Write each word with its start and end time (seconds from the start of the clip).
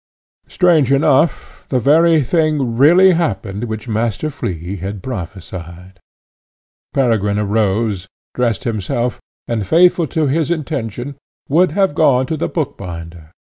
Strange 0.47 0.91
enough, 0.91 1.63
the 1.69 1.77
very 1.77 2.23
thing 2.23 2.75
really 2.75 3.11
happened 3.11 3.65
which 3.65 3.87
Master 3.87 4.31
Flea 4.31 4.77
had 4.77 5.03
prophesied. 5.03 5.99
Peregrine 6.91 7.37
arose, 7.37 8.07
dressed 8.33 8.63
himself, 8.63 9.21
and, 9.47 9.67
faithful 9.67 10.07
to 10.07 10.25
his 10.25 10.49
intention, 10.49 11.17
would 11.49 11.73
have 11.73 11.93
gone 11.93 12.25
to 12.25 12.35
the 12.35 12.49
bookbinder. 12.49 13.29